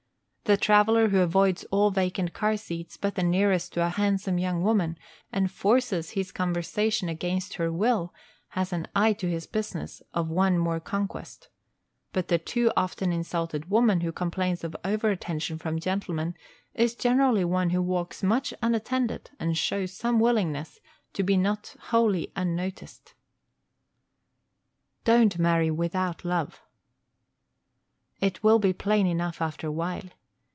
The 0.45 0.57
traveller 0.57 1.07
who 1.07 1.19
avoids 1.21 1.63
all 1.71 1.91
vacant 1.91 2.33
car 2.33 2.57
seats 2.57 2.97
but 2.97 3.15
the 3.15 3.23
nearest 3.23 3.71
to 3.71 3.85
a 3.85 3.87
handsome 3.87 4.37
young 4.37 4.61
woman, 4.63 4.97
and 5.31 5.49
forces 5.49 6.09
his 6.09 6.33
conversation 6.33 7.07
against 7.07 7.53
her 7.53 7.71
will, 7.71 8.13
has 8.49 8.73
an 8.73 8.85
eye 8.93 9.13
to 9.13 9.29
his 9.29 9.47
business 9.47 10.01
of 10.13 10.27
one 10.29 10.57
more 10.59 10.81
conquest; 10.81 11.47
but 12.11 12.27
the 12.27 12.37
too 12.37 12.69
often 12.75 13.13
insulted 13.13 13.69
woman 13.69 14.01
who 14.01 14.11
complains 14.11 14.65
of 14.65 14.75
over 14.83 15.09
attention 15.09 15.57
from 15.57 15.79
gentlemen 15.79 16.35
is 16.73 16.95
generally 16.95 17.45
one 17.45 17.69
who 17.69 17.81
walks 17.81 18.21
much 18.21 18.53
unattended 18.61 19.31
and 19.39 19.57
shows 19.57 19.93
some 19.93 20.19
willingness 20.19 20.81
to 21.13 21.23
be 21.23 21.37
not 21.37 21.77
wholly 21.79 22.29
unnoticed. 22.35 23.13
Don't 25.05 25.39
marry 25.39 25.71
without 25.71 26.25
love. 26.25 26.61
It 28.19 28.43
will 28.43 28.59
be 28.59 28.73
plain 28.73 29.07
enough 29.07 29.41
after 29.41 29.67
a 29.67 29.71
while. 29.71 30.09